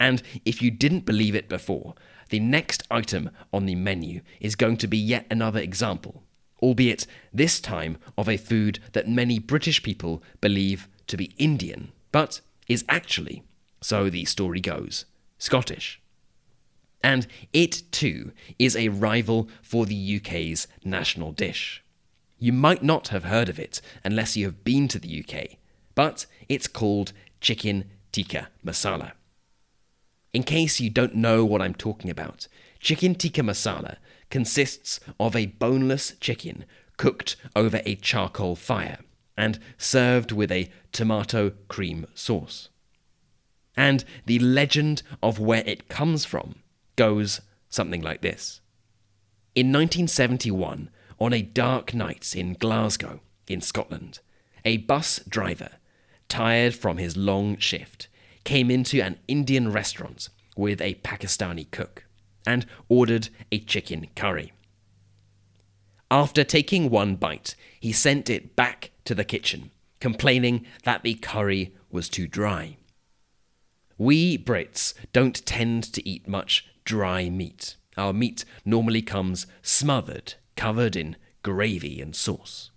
And 0.00 0.22
if 0.44 0.62
you 0.62 0.70
didn't 0.70 1.06
believe 1.06 1.34
it 1.34 1.48
before, 1.48 1.94
the 2.30 2.40
next 2.40 2.82
item 2.90 3.30
on 3.52 3.66
the 3.66 3.74
menu 3.74 4.20
is 4.40 4.54
going 4.54 4.76
to 4.78 4.86
be 4.86 4.98
yet 4.98 5.26
another 5.30 5.60
example 5.60 6.22
albeit 6.62 7.06
this 7.32 7.60
time 7.60 7.98
of 8.16 8.28
a 8.28 8.36
food 8.36 8.80
that 8.92 9.08
many 9.08 9.38
British 9.38 9.82
people 9.82 10.22
believe 10.40 10.88
to 11.06 11.16
be 11.16 11.34
Indian, 11.38 11.92
but 12.12 12.40
is 12.68 12.84
actually, 12.88 13.42
so 13.80 14.10
the 14.10 14.24
story 14.24 14.60
goes, 14.60 15.04
Scottish. 15.38 16.00
And 17.02 17.26
it 17.52 17.82
too 17.92 18.32
is 18.58 18.74
a 18.76 18.88
rival 18.88 19.48
for 19.62 19.86
the 19.86 20.16
UK's 20.16 20.66
national 20.84 21.32
dish. 21.32 21.82
You 22.38 22.52
might 22.52 22.82
not 22.82 23.08
have 23.08 23.24
heard 23.24 23.48
of 23.48 23.58
it 23.58 23.80
unless 24.04 24.36
you 24.36 24.44
have 24.46 24.64
been 24.64 24.88
to 24.88 24.98
the 24.98 25.24
UK, 25.24 25.58
but 25.94 26.26
it's 26.48 26.66
called 26.66 27.12
chicken 27.40 27.84
tikka 28.10 28.48
masala. 28.64 29.12
In 30.38 30.44
case 30.44 30.78
you 30.78 30.88
don't 30.88 31.16
know 31.16 31.44
what 31.44 31.60
I'm 31.60 31.74
talking 31.74 32.12
about, 32.12 32.46
chicken 32.78 33.16
tikka 33.16 33.40
masala 33.40 33.96
consists 34.30 35.00
of 35.18 35.34
a 35.34 35.46
boneless 35.46 36.12
chicken 36.20 36.64
cooked 36.96 37.34
over 37.56 37.80
a 37.84 37.96
charcoal 37.96 38.54
fire 38.54 38.98
and 39.36 39.58
served 39.78 40.30
with 40.30 40.52
a 40.52 40.70
tomato 40.92 41.50
cream 41.66 42.06
sauce. 42.14 42.68
And 43.76 44.04
the 44.26 44.38
legend 44.38 45.02
of 45.24 45.40
where 45.40 45.64
it 45.66 45.88
comes 45.88 46.24
from 46.24 46.62
goes 46.94 47.40
something 47.68 48.00
like 48.00 48.20
this. 48.20 48.60
In 49.56 49.72
1971, 49.72 50.88
on 51.18 51.32
a 51.32 51.42
dark 51.42 51.94
night 51.94 52.36
in 52.36 52.54
Glasgow, 52.54 53.18
in 53.48 53.60
Scotland, 53.60 54.20
a 54.64 54.76
bus 54.76 55.18
driver, 55.28 55.70
tired 56.28 56.76
from 56.76 56.98
his 56.98 57.16
long 57.16 57.56
shift, 57.56 58.06
came 58.48 58.70
into 58.70 58.98
an 59.02 59.18
Indian 59.28 59.70
restaurant 59.70 60.30
with 60.56 60.80
a 60.80 60.94
Pakistani 61.04 61.70
cook 61.70 62.06
and 62.46 62.64
ordered 62.88 63.28
a 63.52 63.58
chicken 63.58 64.06
curry. 64.16 64.54
After 66.10 66.42
taking 66.44 66.88
one 66.88 67.16
bite, 67.16 67.54
he 67.78 67.92
sent 67.92 68.30
it 68.30 68.56
back 68.56 68.90
to 69.04 69.14
the 69.14 69.22
kitchen, 69.22 69.70
complaining 70.00 70.64
that 70.84 71.02
the 71.02 71.12
curry 71.12 71.74
was 71.90 72.08
too 72.08 72.26
dry. 72.26 72.78
We 73.98 74.38
Brits 74.38 74.94
don't 75.12 75.44
tend 75.44 75.84
to 75.92 76.08
eat 76.08 76.26
much 76.26 76.66
dry 76.86 77.28
meat. 77.28 77.76
Our 77.98 78.14
meat 78.14 78.46
normally 78.64 79.02
comes 79.02 79.46
smothered, 79.60 80.36
covered 80.56 80.96
in 80.96 81.16
gravy 81.42 82.00
and 82.00 82.16
sauce. 82.16 82.70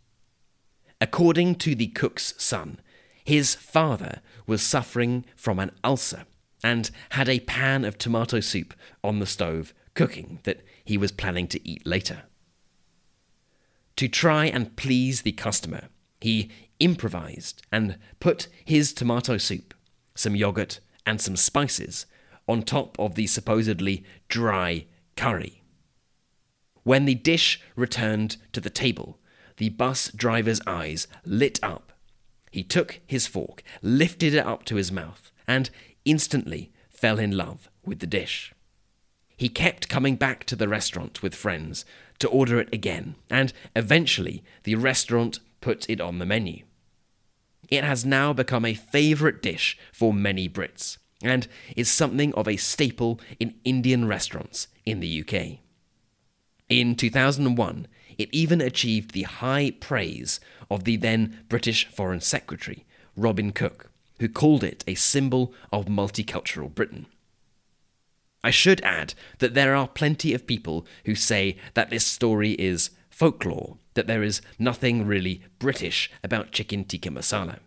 According 0.99 1.55
to 1.63 1.75
the 1.75 1.87
cook's 1.87 2.33
son, 2.37 2.81
his 3.23 3.55
father 3.55 4.21
was 4.51 4.61
suffering 4.61 5.23
from 5.37 5.59
an 5.59 5.71
ulcer 5.81 6.25
and 6.61 6.91
had 7.11 7.29
a 7.29 7.39
pan 7.39 7.85
of 7.85 7.97
tomato 7.97 8.41
soup 8.41 8.73
on 9.01 9.19
the 9.19 9.25
stove 9.25 9.73
cooking 9.93 10.39
that 10.43 10.59
he 10.83 10.97
was 10.97 11.13
planning 11.13 11.47
to 11.47 11.65
eat 11.65 11.87
later. 11.87 12.23
To 13.95 14.09
try 14.09 14.47
and 14.47 14.75
please 14.75 15.21
the 15.21 15.31
customer, 15.31 15.87
he 16.19 16.51
improvised 16.81 17.61
and 17.71 17.97
put 18.19 18.49
his 18.65 18.91
tomato 18.91 19.37
soup, 19.37 19.73
some 20.15 20.35
yogurt, 20.35 20.81
and 21.05 21.21
some 21.21 21.37
spices 21.37 22.05
on 22.45 22.61
top 22.61 22.99
of 22.99 23.15
the 23.15 23.27
supposedly 23.27 24.03
dry 24.27 24.85
curry. 25.15 25.63
When 26.83 27.05
the 27.05 27.15
dish 27.15 27.61
returned 27.77 28.35
to 28.51 28.59
the 28.59 28.69
table, 28.69 29.17
the 29.55 29.69
bus 29.69 30.11
driver's 30.11 30.59
eyes 30.67 31.07
lit 31.23 31.57
up. 31.63 31.90
He 32.51 32.63
took 32.63 32.99
his 33.07 33.27
fork, 33.27 33.63
lifted 33.81 34.33
it 34.33 34.45
up 34.45 34.65
to 34.65 34.75
his 34.75 34.91
mouth, 34.91 35.31
and 35.47 35.69
instantly 36.05 36.71
fell 36.89 37.17
in 37.17 37.35
love 37.35 37.69
with 37.85 37.99
the 37.99 38.07
dish. 38.07 38.53
He 39.37 39.49
kept 39.49 39.89
coming 39.89 40.17
back 40.17 40.43
to 40.45 40.55
the 40.55 40.67
restaurant 40.67 41.23
with 41.23 41.33
friends 41.33 41.85
to 42.19 42.27
order 42.27 42.59
it 42.59 42.69
again, 42.71 43.15
and 43.29 43.53
eventually 43.75 44.43
the 44.63 44.75
restaurant 44.75 45.39
put 45.61 45.89
it 45.89 45.99
on 45.99 46.19
the 46.19 46.25
menu. 46.25 46.63
It 47.69 47.83
has 47.83 48.05
now 48.05 48.33
become 48.33 48.65
a 48.65 48.75
favourite 48.75 49.41
dish 49.41 49.77
for 49.91 50.13
many 50.13 50.47
Brits, 50.49 50.97
and 51.23 51.47
is 51.75 51.89
something 51.89 52.33
of 52.33 52.47
a 52.47 52.57
staple 52.57 53.19
in 53.39 53.55
Indian 53.63 54.07
restaurants 54.07 54.67
in 54.85 54.99
the 54.99 55.21
UK. 55.21 55.59
In 56.69 56.95
2001, 56.95 57.87
it 58.17 58.29
even 58.31 58.61
achieved 58.61 59.11
the 59.11 59.23
high 59.23 59.71
praise 59.79 60.39
of 60.69 60.83
the 60.83 60.97
then 60.97 61.43
British 61.49 61.87
Foreign 61.87 62.21
Secretary, 62.21 62.85
Robin 63.15 63.51
Cook, 63.51 63.91
who 64.19 64.29
called 64.29 64.63
it 64.63 64.83
a 64.87 64.95
symbol 64.95 65.53
of 65.71 65.85
multicultural 65.85 66.73
Britain. 66.73 67.07
I 68.43 68.51
should 68.51 68.81
add 68.81 69.13
that 69.39 69.53
there 69.53 69.75
are 69.75 69.87
plenty 69.87 70.33
of 70.33 70.47
people 70.47 70.85
who 71.05 71.15
say 71.15 71.57
that 71.73 71.89
this 71.89 72.05
story 72.05 72.51
is 72.53 72.89
folklore, 73.09 73.77
that 73.93 74.07
there 74.07 74.23
is 74.23 74.41
nothing 74.57 75.05
really 75.05 75.43
British 75.59 76.09
about 76.23 76.51
chicken 76.51 76.83
tikka 76.83 77.09
masala. 77.09 77.59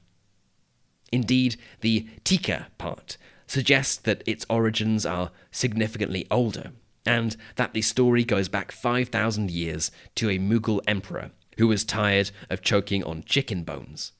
Indeed, 1.13 1.57
the 1.81 2.09
tikka 2.25 2.69
part 2.77 3.17
suggests 3.47 3.97
that 3.99 4.23
its 4.27 4.47
origins 4.51 5.07
are 5.07 5.31
significantly 5.53 6.27
older, 6.31 6.73
and 7.06 7.37
that 7.56 7.75
the 7.75 7.82
story 7.82 8.25
goes 8.25 8.49
back 8.49 8.73
5,000 8.73 9.50
years 9.50 9.90
to 10.14 10.30
a 10.30 10.38
Mughal 10.38 10.80
emperor 10.87 11.30
who 11.58 11.68
was 11.68 11.84
tired 11.84 12.30
of 12.50 12.62
choking 12.62 13.04
on 13.04 13.23
chicken 13.25 13.62
bones. 13.62 14.12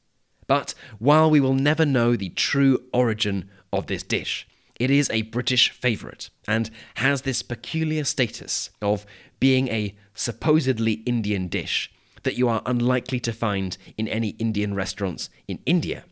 But 0.47 0.75
while 0.99 1.31
we 1.31 1.41
will 1.41 1.55
never 1.55 1.87
know 1.87 2.17
the 2.17 2.29
true 2.31 2.85
origin 2.93 3.51
of 3.73 3.87
this 3.87 4.03
dish, 4.03 4.47
it 4.79 4.91
is 4.91 5.09
a 5.11 5.23
British 5.23 5.71
favourite 5.71 6.31
and 6.47 6.71
has 6.97 7.23
this 7.23 7.43
peculiar 7.43 8.05
status 8.05 8.71
of 8.83 9.07
being 9.41 9.69
a 9.69 9.95
supposedly 10.15 10.95
Indian 11.07 11.49
dish 11.49 11.91
that 12.25 12.37
you 12.37 12.49
are 12.49 12.63
unlikely 12.67 13.21
to 13.21 13.33
find 13.33 13.77
in 13.97 14.09
any 14.09 14.31
Indian 14.31 14.75
restaurants 14.75 15.31
in 15.47 15.61
India, 15.67 16.05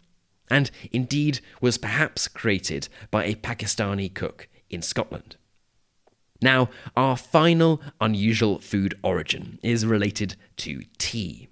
and 0.51 0.71
indeed 0.93 1.41
was 1.61 1.79
perhaps 1.79 2.29
created 2.29 2.89
by 3.11 3.25
a 3.25 3.35
Pakistani 3.35 4.13
cook 4.13 4.49
in 4.71 4.83
Scotland. 4.83 5.37
Now, 6.43 6.71
our 6.97 7.17
final 7.17 7.81
unusual 8.01 8.59
food 8.59 8.99
origin 9.03 9.61
is 9.63 9.87
related 9.87 10.35
to 10.59 10.83
tea. 10.99 11.49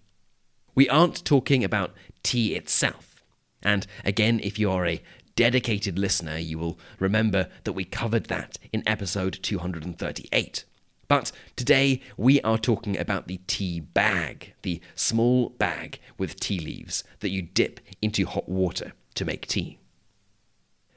We 0.74 0.88
aren't 0.88 1.24
talking 1.24 1.62
about 1.62 1.94
tea 2.24 2.54
itself. 2.56 3.22
And 3.62 3.86
again, 4.04 4.40
if 4.42 4.58
you 4.58 4.70
are 4.70 4.86
a 4.86 5.02
dedicated 5.36 5.98
listener, 5.98 6.38
you 6.38 6.58
will 6.58 6.78
remember 6.98 7.48
that 7.64 7.72
we 7.72 7.84
covered 7.84 8.24
that 8.26 8.58
in 8.72 8.82
episode 8.86 9.38
238. 9.42 10.64
But 11.06 11.32
today 11.56 12.00
we 12.16 12.40
are 12.42 12.58
talking 12.58 12.98
about 12.98 13.26
the 13.26 13.40
tea 13.46 13.80
bag, 13.80 14.54
the 14.62 14.80
small 14.94 15.50
bag 15.50 16.00
with 16.18 16.38
tea 16.38 16.58
leaves 16.58 17.04
that 17.20 17.30
you 17.30 17.42
dip 17.42 17.80
into 18.02 18.26
hot 18.26 18.48
water 18.48 18.92
to 19.14 19.24
make 19.24 19.46
tea. 19.46 19.78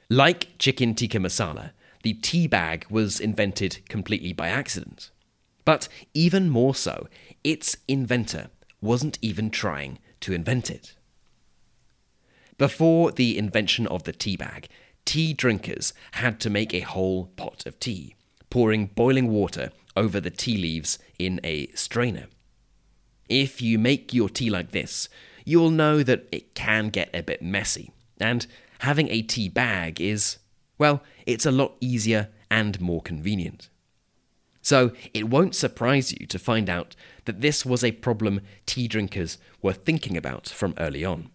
Like 0.08 0.58
chicken 0.58 0.94
tikka 0.94 1.18
masala, 1.18 1.70
the 2.04 2.12
tea 2.12 2.46
bag 2.46 2.86
was 2.90 3.18
invented 3.18 3.80
completely 3.88 4.32
by 4.32 4.48
accident. 4.48 5.10
But 5.64 5.88
even 6.12 6.50
more 6.50 6.74
so, 6.74 7.08
its 7.42 7.78
inventor 7.88 8.50
wasn't 8.82 9.18
even 9.22 9.50
trying 9.50 9.98
to 10.20 10.34
invent 10.34 10.70
it. 10.70 10.94
Before 12.58 13.10
the 13.10 13.38
invention 13.38 13.86
of 13.86 14.04
the 14.04 14.12
tea 14.12 14.36
bag, 14.36 14.68
tea 15.06 15.32
drinkers 15.32 15.94
had 16.12 16.38
to 16.40 16.50
make 16.50 16.74
a 16.74 16.80
whole 16.80 17.28
pot 17.36 17.64
of 17.64 17.80
tea, 17.80 18.14
pouring 18.50 18.86
boiling 18.86 19.28
water 19.28 19.70
over 19.96 20.20
the 20.20 20.30
tea 20.30 20.58
leaves 20.58 20.98
in 21.18 21.40
a 21.42 21.68
strainer. 21.68 22.26
If 23.30 23.62
you 23.62 23.78
make 23.78 24.12
your 24.12 24.28
tea 24.28 24.50
like 24.50 24.72
this, 24.72 25.08
you'll 25.46 25.70
know 25.70 26.02
that 26.02 26.28
it 26.30 26.54
can 26.54 26.90
get 26.90 27.08
a 27.14 27.22
bit 27.22 27.40
messy, 27.40 27.92
and 28.20 28.46
having 28.80 29.08
a 29.08 29.22
tea 29.22 29.48
bag 29.48 30.02
is, 30.02 30.36
well, 30.78 31.02
it's 31.26 31.46
a 31.46 31.50
lot 31.50 31.76
easier 31.80 32.28
and 32.50 32.80
more 32.80 33.02
convenient. 33.02 33.68
So 34.62 34.92
it 35.12 35.28
won't 35.28 35.54
surprise 35.54 36.12
you 36.12 36.26
to 36.26 36.38
find 36.38 36.70
out 36.70 36.96
that 37.26 37.42
this 37.42 37.66
was 37.66 37.84
a 37.84 37.92
problem 37.92 38.40
tea 38.64 38.88
drinkers 38.88 39.36
were 39.60 39.74
thinking 39.74 40.16
about 40.16 40.48
from 40.48 40.74
early 40.78 41.04
on. 41.04 41.30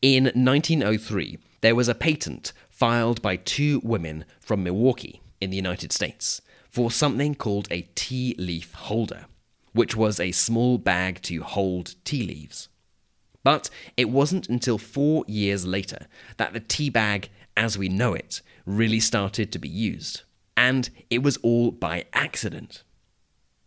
In 0.00 0.24
1903, 0.24 1.38
there 1.60 1.74
was 1.74 1.88
a 1.88 1.94
patent 1.94 2.52
filed 2.70 3.20
by 3.20 3.36
two 3.36 3.80
women 3.84 4.24
from 4.40 4.62
Milwaukee 4.62 5.20
in 5.40 5.50
the 5.50 5.56
United 5.56 5.92
States 5.92 6.40
for 6.70 6.90
something 6.90 7.34
called 7.34 7.68
a 7.70 7.82
tea 7.94 8.34
leaf 8.38 8.72
holder, 8.72 9.26
which 9.72 9.96
was 9.96 10.20
a 10.20 10.32
small 10.32 10.78
bag 10.78 11.20
to 11.22 11.42
hold 11.42 11.96
tea 12.04 12.22
leaves. 12.22 12.68
But 13.42 13.70
it 13.96 14.08
wasn't 14.08 14.48
until 14.48 14.78
four 14.78 15.24
years 15.26 15.66
later 15.66 16.06
that 16.36 16.52
the 16.52 16.60
tea 16.60 16.90
bag, 16.90 17.28
as 17.58 17.76
we 17.76 17.88
know 17.88 18.14
it, 18.14 18.40
really 18.64 19.00
started 19.00 19.50
to 19.52 19.58
be 19.58 19.68
used. 19.68 20.22
And 20.56 20.88
it 21.10 21.22
was 21.22 21.36
all 21.38 21.72
by 21.72 22.06
accident. 22.14 22.84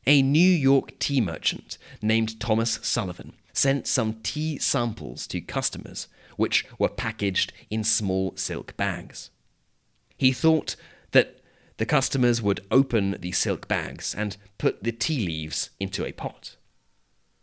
A 0.08 0.22
New 0.22 0.50
York 0.50 0.98
tea 0.98 1.22
merchant 1.22 1.78
named 2.02 2.40
Thomas 2.40 2.80
Sullivan 2.82 3.34
sent 3.54 3.86
some 3.86 4.14
tea 4.24 4.58
samples 4.58 5.28
to 5.28 5.42
customers 5.42 6.08
which 6.38 6.66
were 6.80 6.88
packaged 6.88 7.52
in 7.70 7.84
small 7.84 8.34
silk 8.36 8.76
bags. 8.78 9.30
He 10.18 10.32
thought 10.32 10.76
that 11.12 11.42
the 11.78 11.86
customers 11.86 12.42
would 12.42 12.66
open 12.72 13.18
the 13.20 13.34
silk 13.34 13.68
bags 13.68 14.16
and 14.16 14.38
put 14.58 14.84
the 14.84 14.94
tea 14.94 15.26
leaves 15.26 15.70
into 15.80 16.06
a 16.06 16.14
pot. 16.14 16.56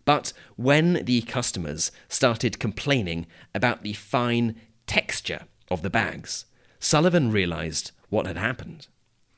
But 0.06 0.32
when 0.56 1.04
the 1.04 1.20
customers 1.22 1.92
started 2.08 2.58
complaining 2.58 3.26
about 3.54 3.82
the 3.82 3.92
fine 3.92 4.56
texture 4.87 5.42
of 5.70 5.83
the 5.83 5.90
bags, 5.90 6.44
Sullivan 6.78 7.31
realized 7.31 7.92
what 8.09 8.26
had 8.26 8.37
happened. 8.37 8.88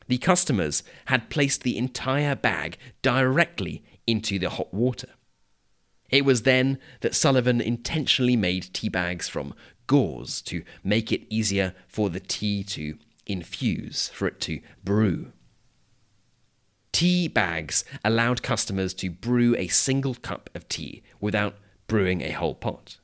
The 0.09 0.19
customers 0.19 0.83
had 1.07 1.31
placed 1.31 1.63
the 1.63 1.79
entire 1.79 2.35
bag 2.35 2.77
directly 3.03 3.85
into 4.07 4.39
the 4.39 4.51
hot 4.51 4.73
water. 4.75 5.09
It 6.11 6.25
was 6.25 6.43
then 6.43 6.79
that 7.01 7.15
Sullivan 7.15 7.61
intentionally 7.61 8.37
made 8.37 8.75
tea 8.75 8.89
bags 8.89 9.29
from 9.29 9.55
gauze 9.87 10.43
to 10.43 10.63
make 10.83 11.13
it 11.13 11.27
easier 11.33 11.75
for 11.87 12.11
the 12.11 12.21
tea 12.21 12.65
to 12.65 12.99
infuse, 13.27 14.09
for 14.09 14.27
it 14.27 14.41
to 14.41 14.61
brew. 14.83 15.33
Tea 16.93 17.29
bags 17.29 17.85
allowed 18.05 18.43
customers 18.43 18.93
to 18.95 19.11
brew 19.11 19.55
a 19.57 19.69
single 19.69 20.17
cup 20.17 20.51
of 20.55 20.69
tea 20.69 21.03
without 21.21 21.55
brewing 21.87 22.21
a 22.21 22.33
whole 22.33 22.55
pot. 22.55 22.99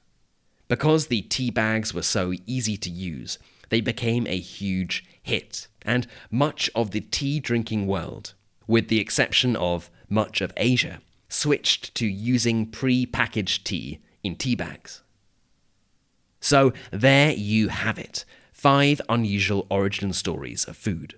Because 0.68 1.06
the 1.06 1.22
tea 1.22 1.50
bags 1.50 1.94
were 1.94 2.02
so 2.02 2.32
easy 2.46 2.76
to 2.76 2.90
use, 2.90 3.38
they 3.68 3.80
became 3.80 4.26
a 4.26 4.38
huge 4.38 5.04
hit, 5.22 5.68
and 5.82 6.06
much 6.30 6.70
of 6.74 6.90
the 6.90 7.00
tea 7.00 7.40
drinking 7.40 7.86
world, 7.86 8.34
with 8.66 8.88
the 8.88 9.00
exception 9.00 9.56
of 9.56 9.90
much 10.08 10.40
of 10.40 10.52
Asia, 10.56 11.00
switched 11.28 11.94
to 11.96 12.06
using 12.06 12.66
pre 12.66 13.06
packaged 13.06 13.66
tea 13.66 14.00
in 14.22 14.36
tea 14.36 14.54
bags. 14.54 15.02
So 16.40 16.72
there 16.90 17.32
you 17.32 17.68
have 17.68 17.98
it 17.98 18.24
five 18.52 19.00
unusual 19.08 19.66
origin 19.68 20.12
stories 20.12 20.64
of 20.64 20.76
food. 20.76 21.14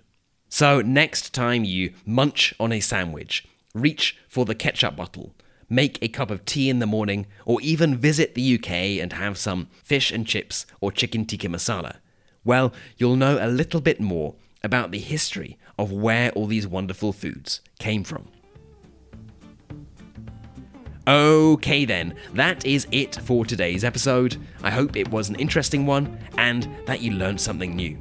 So 0.49 0.81
next 0.81 1.33
time 1.33 1.63
you 1.63 1.93
munch 2.05 2.53
on 2.59 2.73
a 2.73 2.79
sandwich, 2.81 3.45
reach 3.73 4.17
for 4.27 4.43
the 4.43 4.55
ketchup 4.55 4.97
bottle, 4.97 5.33
make 5.69 5.99
a 6.01 6.07
cup 6.07 6.31
of 6.31 6.45
tea 6.45 6.69
in 6.69 6.79
the 6.79 6.85
morning, 6.85 7.27
or 7.45 7.61
even 7.61 7.97
visit 7.97 8.35
the 8.35 8.55
UK 8.55 9.01
and 9.01 9.13
have 9.13 9.37
some 9.37 9.67
fish 9.83 10.11
and 10.11 10.25
chips 10.25 10.65
or 10.81 10.91
chicken 10.91 11.25
tikka 11.25 11.47
masala, 11.47 11.97
well, 12.43 12.73
you'll 12.97 13.15
know 13.15 13.37
a 13.39 13.47
little 13.47 13.81
bit 13.81 13.99
more 13.99 14.35
about 14.63 14.91
the 14.91 14.99
history 14.99 15.57
of 15.77 15.91
where 15.91 16.31
all 16.31 16.45
these 16.45 16.67
wonderful 16.67 17.13
foods 17.13 17.61
came 17.79 18.03
from. 18.03 18.27
Okay, 21.07 21.85
then, 21.85 22.13
that 22.33 22.65
is 22.65 22.87
it 22.91 23.15
for 23.23 23.43
today's 23.43 23.83
episode. 23.83 24.37
I 24.61 24.69
hope 24.69 24.95
it 24.95 25.09
was 25.09 25.29
an 25.29 25.35
interesting 25.35 25.85
one 25.85 26.19
and 26.37 26.67
that 26.85 27.01
you 27.01 27.11
learned 27.11 27.41
something 27.41 27.75
new. 27.75 27.97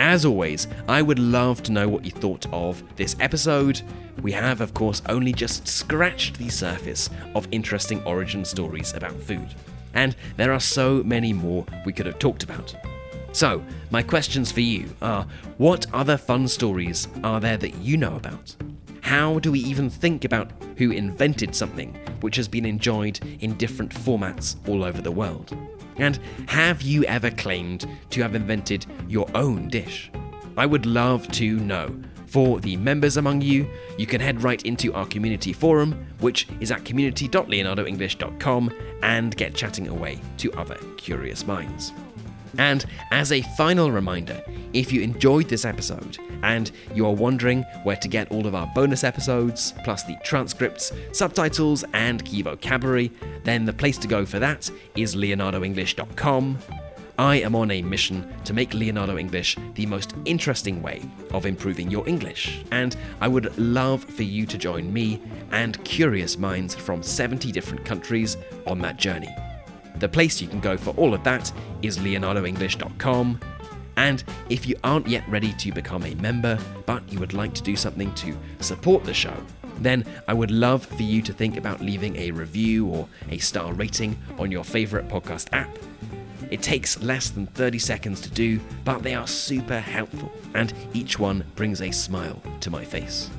As 0.00 0.24
always, 0.24 0.66
I 0.88 1.02
would 1.02 1.18
love 1.18 1.62
to 1.62 1.72
know 1.72 1.86
what 1.86 2.06
you 2.06 2.10
thought 2.10 2.46
of 2.54 2.82
this 2.96 3.16
episode. 3.20 3.82
We 4.22 4.32
have, 4.32 4.62
of 4.62 4.72
course, 4.72 5.02
only 5.10 5.34
just 5.34 5.68
scratched 5.68 6.38
the 6.38 6.48
surface 6.48 7.10
of 7.34 7.46
interesting 7.50 8.02
origin 8.04 8.46
stories 8.46 8.94
about 8.94 9.12
food. 9.20 9.54
And 9.92 10.16
there 10.38 10.54
are 10.54 10.58
so 10.58 11.02
many 11.02 11.34
more 11.34 11.66
we 11.84 11.92
could 11.92 12.06
have 12.06 12.18
talked 12.18 12.44
about. 12.44 12.74
So, 13.32 13.62
my 13.90 14.02
questions 14.02 14.50
for 14.50 14.62
you 14.62 14.88
are 15.02 15.26
what 15.58 15.84
other 15.92 16.16
fun 16.16 16.48
stories 16.48 17.06
are 17.22 17.38
there 17.38 17.58
that 17.58 17.74
you 17.74 17.98
know 17.98 18.16
about? 18.16 18.56
How 19.02 19.38
do 19.38 19.52
we 19.52 19.60
even 19.60 19.90
think 19.90 20.24
about 20.24 20.50
who 20.78 20.92
invented 20.92 21.54
something 21.54 21.94
which 22.22 22.36
has 22.36 22.48
been 22.48 22.64
enjoyed 22.64 23.20
in 23.40 23.58
different 23.58 23.94
formats 23.94 24.56
all 24.66 24.82
over 24.82 25.02
the 25.02 25.12
world? 25.12 25.54
And 26.00 26.18
have 26.46 26.82
you 26.82 27.04
ever 27.04 27.30
claimed 27.30 27.86
to 28.10 28.22
have 28.22 28.34
invented 28.34 28.86
your 29.08 29.28
own 29.34 29.68
dish? 29.68 30.10
I 30.56 30.66
would 30.66 30.86
love 30.86 31.30
to 31.32 31.58
know. 31.60 31.94
For 32.26 32.60
the 32.60 32.76
members 32.76 33.16
among 33.16 33.40
you, 33.40 33.68
you 33.98 34.06
can 34.06 34.20
head 34.20 34.44
right 34.44 34.62
into 34.64 34.94
our 34.94 35.06
community 35.06 35.52
forum, 35.52 36.06
which 36.20 36.46
is 36.60 36.70
at 36.70 36.84
community.leonardoenglish.com, 36.84 38.72
and 39.02 39.36
get 39.36 39.54
chatting 39.54 39.88
away 39.88 40.20
to 40.38 40.52
other 40.52 40.76
curious 40.96 41.44
minds. 41.46 41.92
And 42.58 42.84
as 43.10 43.32
a 43.32 43.42
final 43.56 43.90
reminder, 43.90 44.42
if 44.72 44.92
you 44.92 45.02
enjoyed 45.02 45.48
this 45.48 45.64
episode 45.64 46.18
and 46.42 46.70
you 46.94 47.06
are 47.06 47.14
wondering 47.14 47.62
where 47.82 47.96
to 47.96 48.08
get 48.08 48.30
all 48.30 48.46
of 48.46 48.54
our 48.54 48.70
bonus 48.74 49.04
episodes, 49.04 49.74
plus 49.84 50.04
the 50.04 50.16
transcripts, 50.24 50.92
subtitles, 51.12 51.84
and 51.92 52.24
key 52.24 52.42
vocabulary, 52.42 53.10
then 53.44 53.64
the 53.64 53.72
place 53.72 53.98
to 53.98 54.08
go 54.08 54.24
for 54.24 54.38
that 54.38 54.70
is 54.96 55.14
leonardoenglish.com. 55.14 56.58
I 57.18 57.36
am 57.36 57.54
on 57.54 57.70
a 57.70 57.82
mission 57.82 58.32
to 58.44 58.54
make 58.54 58.72
Leonardo 58.72 59.18
English 59.18 59.58
the 59.74 59.84
most 59.84 60.14
interesting 60.24 60.80
way 60.80 61.02
of 61.32 61.44
improving 61.44 61.90
your 61.90 62.08
English, 62.08 62.64
and 62.70 62.96
I 63.20 63.28
would 63.28 63.58
love 63.58 64.02
for 64.02 64.22
you 64.22 64.46
to 64.46 64.56
join 64.56 64.90
me 64.90 65.20
and 65.52 65.82
curious 65.84 66.38
minds 66.38 66.74
from 66.74 67.02
70 67.02 67.52
different 67.52 67.84
countries 67.84 68.38
on 68.66 68.78
that 68.78 68.96
journey. 68.96 69.28
The 70.00 70.08
place 70.08 70.40
you 70.40 70.48
can 70.48 70.60
go 70.60 70.78
for 70.78 70.90
all 70.96 71.12
of 71.12 71.22
that 71.24 71.52
is 71.82 71.98
leonardoenglish.com. 71.98 73.38
And 73.96 74.24
if 74.48 74.66
you 74.66 74.76
aren't 74.82 75.06
yet 75.06 75.28
ready 75.28 75.52
to 75.52 75.72
become 75.72 76.04
a 76.04 76.14
member, 76.16 76.58
but 76.86 77.02
you 77.12 77.20
would 77.20 77.34
like 77.34 77.52
to 77.54 77.62
do 77.62 77.76
something 77.76 78.12
to 78.14 78.34
support 78.60 79.04
the 79.04 79.12
show, 79.12 79.36
then 79.78 80.06
I 80.26 80.32
would 80.32 80.50
love 80.50 80.86
for 80.86 81.02
you 81.02 81.20
to 81.20 81.34
think 81.34 81.58
about 81.58 81.82
leaving 81.82 82.16
a 82.16 82.30
review 82.30 82.86
or 82.86 83.06
a 83.28 83.36
star 83.38 83.74
rating 83.74 84.18
on 84.38 84.50
your 84.50 84.64
favorite 84.64 85.06
podcast 85.06 85.48
app. 85.52 85.70
It 86.50 86.62
takes 86.62 87.02
less 87.02 87.28
than 87.28 87.46
30 87.48 87.78
seconds 87.78 88.22
to 88.22 88.30
do, 88.30 88.58
but 88.84 89.02
they 89.02 89.14
are 89.14 89.26
super 89.26 89.80
helpful, 89.80 90.32
and 90.54 90.72
each 90.94 91.18
one 91.18 91.44
brings 91.54 91.82
a 91.82 91.90
smile 91.90 92.42
to 92.60 92.70
my 92.70 92.84
face. 92.84 93.30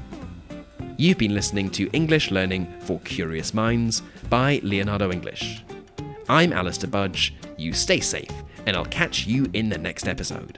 You've 0.97 1.17
been 1.17 1.33
listening 1.33 1.71
to 1.71 1.89
English 1.91 2.29
Learning 2.29 2.71
for 2.81 2.99
Curious 2.99 3.53
Minds 3.55 4.03
by 4.29 4.61
Leonardo 4.63 5.11
English. 5.11 5.63
I'm 6.31 6.53
Alistair 6.53 6.89
Budge. 6.89 7.35
You 7.57 7.73
stay 7.73 7.99
safe, 7.99 8.31
and 8.65 8.77
I'll 8.77 8.85
catch 8.85 9.27
you 9.27 9.47
in 9.51 9.67
the 9.67 9.77
next 9.77 10.07
episode. 10.07 10.57